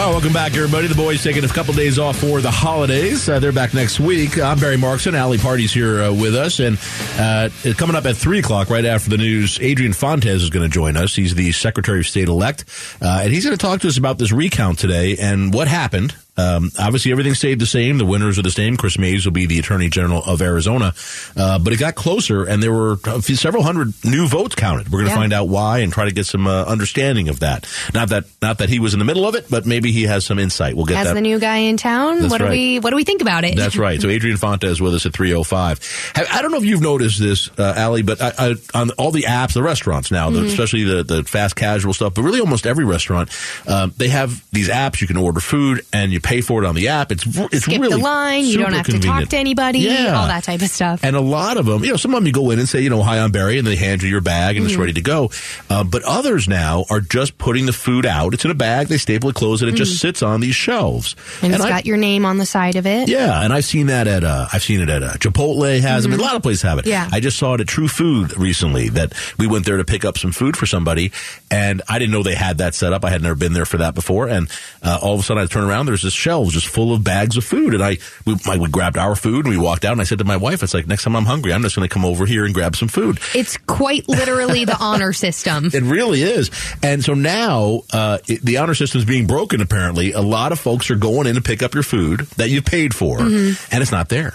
[0.00, 0.86] Oh, welcome back, everybody.
[0.86, 3.28] The boys taking a couple days off for the holidays.
[3.28, 4.38] Uh, they're back next week.
[4.38, 5.20] I'm Barry Markson.
[5.20, 6.60] Ali Party's here uh, with us.
[6.60, 6.78] And
[7.18, 10.72] uh, coming up at 3 o'clock, right after the news, Adrian Fontes is going to
[10.72, 11.16] join us.
[11.16, 12.64] He's the Secretary of State elect.
[13.02, 16.14] Uh, and he's going to talk to us about this recount today and what happened.
[16.38, 17.98] Um, obviously, everything stayed the same.
[17.98, 18.76] The winners are the same.
[18.76, 20.94] Kris Mayes will be the Attorney General of Arizona.
[21.36, 24.86] Uh, but it got closer, and there were few, several hundred new votes counted.
[24.88, 25.16] We're going to Yeah.
[25.16, 27.66] find out why and try to get some uh, understanding of that.
[27.92, 30.24] Not that not that he was in the middle of it, but maybe he has
[30.24, 30.76] some insight.
[30.76, 31.14] We'll get As that.
[31.14, 33.56] the new guy in town, That's what do we what do we think about it?
[33.56, 34.00] That's right.
[34.00, 36.12] So Adrian Fontes with us at 305.
[36.30, 39.22] I don't know if you've noticed this, uh, Ali, but I, I, on all the
[39.22, 40.40] apps, the restaurants now, Mm-hmm.
[40.42, 43.30] the, especially the, the fast casual stuff, but really almost every restaurant,
[43.66, 45.00] um, they have these apps.
[45.00, 47.10] You can order food and you pay for it on the app.
[47.10, 48.44] It's it's Skip really the line.
[48.44, 49.78] You don't have to talk to anybody.
[49.80, 50.14] Yeah.
[50.20, 51.02] All that type of stuff.
[51.02, 52.80] And a lot of them, you know, some of them you go in and say,
[52.80, 54.70] you know, hi, I'm Barry, and they hand you your bag and Mm-hmm.
[54.74, 55.30] it's ready to go.
[55.70, 58.34] Uh, but others now are just putting the food out.
[58.34, 61.14] It's in a bag, they staple it closed, and it just sits on these shelves.
[61.14, 61.44] Mm-hmm.
[61.46, 63.08] and it's I- got your name on the side of it.
[63.08, 66.04] yeah, and I've seen that at uh, I've seen it at uh, Chipotle has.
[66.04, 66.82] I mean, a lot of places have it.
[66.82, 66.90] Mm-hmm.
[66.90, 67.08] Yeah.
[67.10, 68.88] I just saw it at True Food recently.
[68.90, 71.12] That we went there to pick up some food for somebody,
[71.50, 73.04] and I didn't know they had that set up.
[73.04, 74.50] I had never been there for that before, and
[74.82, 75.86] uh, all of a sudden I turn around.
[75.86, 77.72] There's this shelves just full of bags of food.
[77.74, 79.92] And I we, I, we grabbed our food and we walked out.
[79.92, 81.88] And I said to my wife, "It's like next time I'm hungry, I'm just going
[81.88, 85.66] to come over here and grab some food." It's quite literally the honor system.
[85.72, 86.50] It really is.
[86.82, 89.60] And so now uh, it, the honor system is being broken.
[89.60, 92.60] Apparently, a lot of folks are going in to pick up your food that you
[92.62, 93.72] paid for, Mm-hmm.
[93.74, 94.34] and it's not there.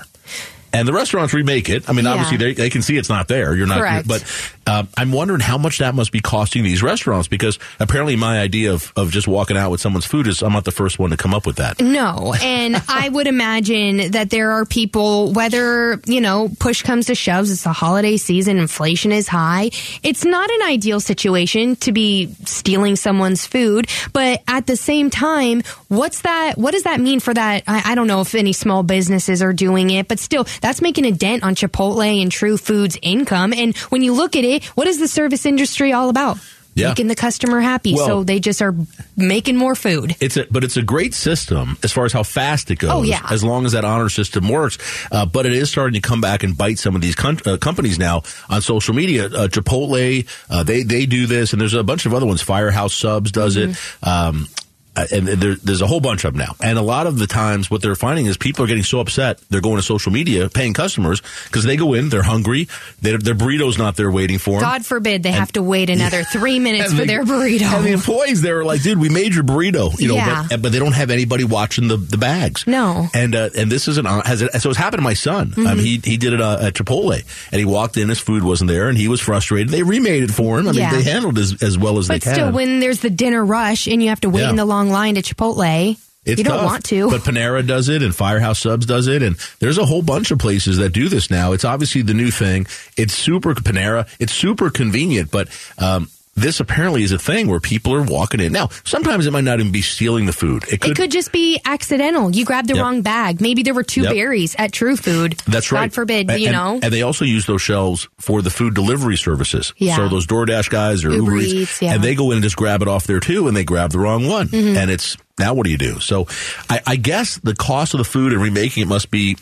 [0.76, 1.88] And the restaurants remake it.
[1.88, 2.12] I mean, Yeah.
[2.14, 3.56] obviously they, they can see it's not there.
[3.56, 4.08] You're not, Correct.
[4.08, 4.22] but
[4.66, 8.74] uh, I'm wondering how much that must be costing these restaurants because apparently my idea
[8.74, 11.18] of, of just walking out with someone's food is I'm not the first one to
[11.18, 11.82] come up with that.
[11.82, 17.16] No, and I would imagine that there are people, whether, you know, push comes to
[17.16, 19.72] shoves, it's the holiday season, inflation is high.
[20.02, 25.64] It's not an ideal situation to be stealing someone's food, but at the same time,
[25.88, 27.64] what's that, what does that mean for that?
[27.68, 31.06] I, I don't know if any small businesses are doing it, but still, that's making
[31.06, 33.54] a dent on Chipotle and True Foods income.
[33.54, 36.38] And when you look at it, what is the service industry all about?
[36.76, 36.88] Yeah.
[36.88, 37.94] Making the customer happy.
[37.94, 38.74] Well- so they just are
[39.16, 40.16] making more food.
[40.20, 42.90] It's a, but it's a great system as far as how fast it goes.
[42.92, 43.22] Oh, yeah.
[43.30, 44.80] As long as that honor system works.
[45.12, 47.58] Uh, but it is starting to come back and bite some of these con- uh,
[47.58, 49.28] companies now on social media.
[49.28, 52.42] Uh, Chipotle, uh, they, they do this and there's a bunch of other ones.
[52.42, 53.78] Firehouse Subs does it.
[54.02, 54.48] Um,
[54.96, 56.56] uh, and there, there's a whole bunch of them now.
[56.62, 59.40] And a lot of the times what they're finding is people are getting so upset.
[59.50, 62.68] They're going to social media, paying customers because they go in, they're hungry.
[63.02, 64.62] Their, their burrito's not there waiting for them.
[64.62, 67.74] God forbid they have to wait another three minutes And for the- their burrito.
[67.76, 70.46] And the employees, they were like, dude, we made your burrito, you know, Yeah.
[70.50, 72.66] but, but they don't have anybody watching the, the bags.
[72.68, 73.08] No.
[73.14, 75.52] And, uh, and this is an, has it, so it's happened to my son.
[75.52, 75.68] Mm-hmm.
[75.68, 77.04] Um, he, he did it uh, at Chipotle
[77.52, 79.70] and he walked in, his food wasn't there and he was frustrated.
[79.70, 80.68] They remade it for him.
[80.68, 80.92] I mean, Yeah.
[80.92, 82.34] they handled it as, as well as they but can.
[82.36, 84.50] still, when there's the dinner rush and you have to wait Yeah.
[84.52, 86.66] in the long line to Chipotle, It's you don't tough.
[86.66, 87.10] want to.
[87.10, 89.22] But Panera does it and Firehouse Subs does it.
[89.24, 91.52] And there's a whole bunch of places that do this now.
[91.54, 92.66] It's obviously the new thing.
[92.98, 94.08] It's super Panera.
[94.20, 98.52] It's super convenient, but, um, this apparently is a thing where people are walking in.
[98.52, 100.64] Now, sometimes it might not even be stealing the food.
[100.72, 102.32] It could, it could just be accidental.
[102.32, 102.84] You grabbed the Yep.
[102.84, 103.40] wrong bag.
[103.40, 104.14] Maybe there were two Yep.
[104.14, 105.38] berries at True Food.
[105.48, 105.82] That's right.
[105.82, 106.80] God forbid, And- you know.
[106.82, 109.74] And they also use those shelves for the food delivery services.
[109.78, 109.96] Yeah.
[109.98, 111.90] So those DoorDash guys or Uber Uber, Eats, Eats, yeah.
[111.90, 111.96] Mm-hmm.
[111.96, 114.00] and they go in and just grab it off there too, and they grab the
[114.00, 114.50] wrong one.
[114.54, 116.00] And it's now what do you do?
[116.00, 116.28] So
[116.70, 119.38] I, I guess the cost of the food and remaking it must be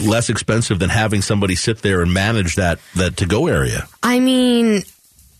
[0.00, 3.86] less expensive than having somebody sit there and manage that that to go area.
[4.02, 4.82] I mean,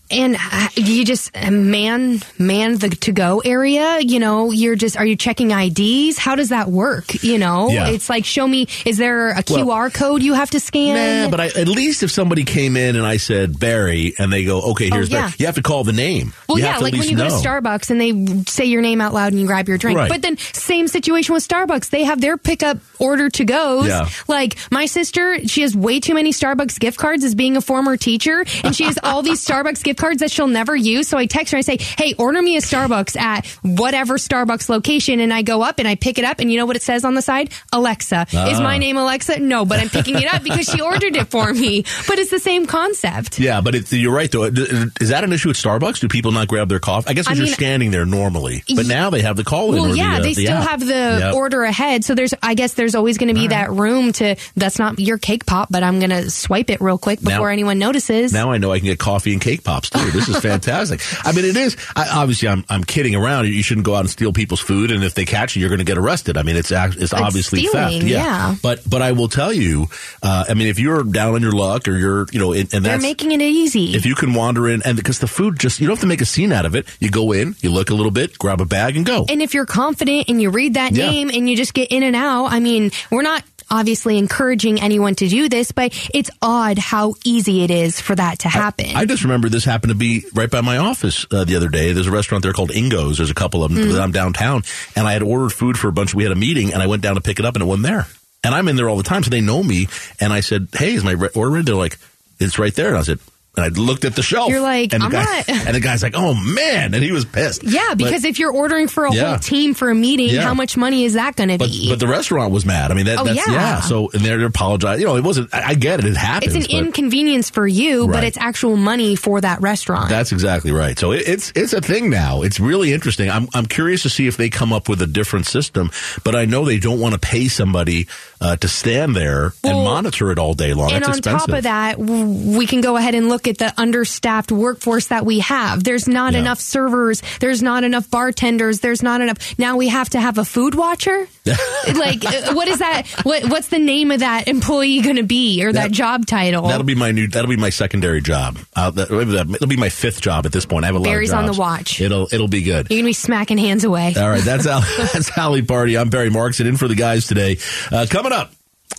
[0.09, 3.99] and uh, you just man man the to go area.
[3.99, 6.17] You know, you're just are you checking IDs?
[6.17, 7.23] How does that work?
[7.23, 7.89] You know, Yeah.
[7.89, 8.67] it's like show me.
[8.85, 11.23] Is there a Well- QR code you have to scan?
[11.25, 14.43] Nah, but I, at least if somebody came in and I said Barry, and they
[14.45, 15.21] go, okay, here's Oh, yeah.
[15.23, 15.33] Barry.
[15.39, 16.33] You have to call the name.
[16.47, 19.13] Well, you yeah, like when you go to Starbucks and they say your name out
[19.13, 19.97] loud and you grab your drink.
[19.97, 20.09] Right.
[20.09, 21.89] But then same situation with Starbucks.
[21.89, 23.87] They have their pickup order to goes.
[23.87, 24.09] Yeah.
[24.27, 27.97] Like my sister, she has way too many Starbucks gift cards as being a former
[27.97, 31.07] teacher, and she has all these Starbucks gift cards that she'll never use.
[31.07, 35.19] So I text her I say, "Hey, order me a Starbucks at whatever Starbucks location."
[35.19, 37.03] And I go up and I pick it up, and you know what it says
[37.05, 37.51] on the side?
[37.73, 38.27] Alexa.
[38.33, 38.47] Ah.
[38.49, 39.39] Is my name Alexa?
[39.39, 41.83] No, but I'm picking it up because she ordered it for me.
[42.07, 43.39] But it's the same concept.
[43.39, 44.43] Yeah, but it, you're right though.
[44.45, 45.99] Is that an issue at Starbucks?
[45.99, 47.09] Do people not grab their coffee?
[47.09, 49.81] I guess I because you're standing there normally, but now they have the call in.
[49.81, 50.69] Well, yeah, the, uh, they the still app.
[50.69, 51.33] have the Yep.
[51.35, 52.03] order ahead.
[52.05, 55.17] So there's, I guess there's always going to be that room to, that's not your
[55.17, 58.33] cake pop, but I'm going to swipe it real quick before Now- anyone notices.
[58.33, 60.11] Now I know I can get coffee and cake pops too.
[60.11, 61.01] This is fantastic.
[61.25, 61.77] I mean, it is.
[61.95, 63.47] I, obviously, I'm I'm kidding around.
[63.47, 65.79] You shouldn't go out and steal people's food, and if they catch you, you're going
[65.79, 66.37] to get arrested.
[66.37, 68.11] I mean, it's act- it's obviously stealing, theft.
[68.11, 68.55] yeah.
[68.61, 69.87] But but I will tell you,
[70.23, 72.85] uh, I mean, if you're down on your luck or you're you know, and, and
[72.85, 73.95] They're making it easy.
[73.95, 76.21] if you can wander in, and because the food just you don't have to make
[76.21, 76.85] a scene out of it.
[76.99, 79.25] You go in, you look a little bit, grab a bag, and go.
[79.29, 81.09] and if you're confident and you read that Yeah.
[81.09, 85.15] name and you just get in and out, I mean, we're not obviously encouraging anyone
[85.15, 88.95] to do this, but it's odd how easy it is for that to happen.
[88.95, 91.93] I just remember this happened to be right by my office uh, the other day.
[91.93, 93.17] There's a restaurant there called Ingo's.
[93.17, 93.83] There's a couple of them.
[93.83, 93.99] Mm.
[93.99, 94.63] I'm downtown,
[94.95, 96.13] and I had ordered food for a bunch.
[96.13, 97.87] We had a meeting, and I went down to pick it up, and it wasn't
[97.87, 98.07] there.
[98.43, 99.87] And I'm in there all the time, so they know me.
[100.19, 101.97] And I said, "Hey, is my order ready?" They're like,
[102.39, 103.19] "It's right there." And I said,
[103.57, 104.49] and I looked at the shelf.
[104.49, 107.11] You're like, and the "I'm guy, not- And the guy's like, "Oh man!" And he
[107.11, 107.63] was pissed.
[107.63, 109.29] yeah, But- because if you're ordering for a Yeah.
[109.31, 110.43] whole team for a meeting, Yeah.
[110.43, 111.89] how much money is that going to But, be?
[111.89, 112.91] but the restaurant was mad.
[112.91, 113.53] I mean, that, Oh, that's yeah.
[113.53, 113.81] yeah.
[113.81, 114.99] So and they're apologize.
[114.99, 115.53] You know, it wasn't.
[115.53, 116.05] I, I get it.
[116.05, 116.55] It happens.
[116.55, 120.09] it's an but- inconvenience for you, but it's actual money for that restaurant.
[120.09, 120.97] That's exactly right.
[120.97, 122.43] So it, it's it's a thing now.
[122.43, 123.29] It's really interesting.
[123.29, 125.89] I'm I'm curious to see if they come up with a different system,
[126.23, 128.07] but I know they don't want to pay somebody
[128.41, 130.89] uh, to stand there and monitor it all day long.
[130.91, 131.47] and It's on expensive.
[131.47, 135.23] top of that, we can go ahead and look look at the understaffed workforce that
[135.23, 135.83] we have.
[135.83, 136.39] There's not Yeah.
[136.39, 137.21] enough servers.
[137.39, 138.79] There's not enough bartenders.
[138.79, 139.37] There's not enough.
[139.59, 141.27] Now we have to have a food watcher.
[141.95, 142.23] like,
[142.55, 143.07] what is that?
[143.23, 146.67] What What's the name of that employee going to be or that, That- job title?
[146.67, 147.27] That'll be my new.
[147.27, 148.57] That'll be my secondary job.
[148.75, 150.85] Uh, that, it'll be my fifth job at this point.
[150.85, 152.01] I have a lot Barry's on the watch.
[152.01, 152.87] It'll it'll be good.
[152.89, 154.13] You're going to be smacking hands away.
[154.17, 155.97] All right, that's Al, that's Hallie Party.
[155.97, 157.57] I'm Barry Markson in for the guys today.
[157.91, 158.51] Uh, coming up.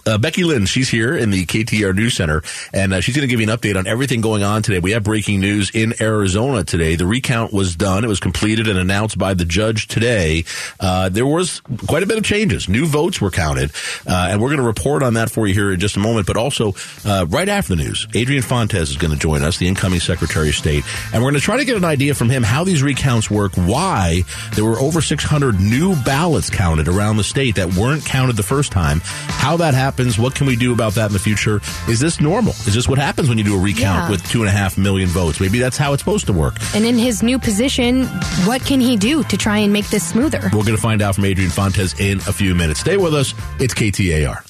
[0.06, 3.30] Uh, Becky Lynn, she's here in the KTAR News Center, and uh, she's going to
[3.30, 4.78] give you an update on everything going on today.
[4.78, 6.96] We have breaking news in Arizona today.
[6.96, 10.44] The recount was done; it was completed and announced by the judge today.
[10.80, 12.68] Uh, there was quite a bit of changes.
[12.68, 13.70] New votes were counted,
[14.06, 16.26] uh, and we're going to report on that for you here in just a moment.
[16.26, 19.68] But also, uh, right after the news, Adrian Fontes is going to join us, the
[19.68, 22.42] incoming Secretary of State, and we're going to try to get an idea from him
[22.42, 24.22] how these recounts work, why
[24.54, 28.72] there were over 600 new ballots counted around the state that weren't counted the first
[28.72, 31.60] time, how that happens, what can we do about that in the future?
[31.88, 32.52] Is this normal?
[32.66, 34.10] Is this what happens when you do a recount Yeah.
[34.10, 35.40] with two and a half million votes?
[35.40, 36.54] Maybe that's how it's supposed to work.
[36.74, 38.04] And in his new position,
[38.46, 40.40] what can he do to try and make this smoother?
[40.52, 42.80] We're going to find out from Adrian Fontes in a few minutes.
[42.80, 43.34] Stay with us.
[43.58, 44.47] It's KTAR.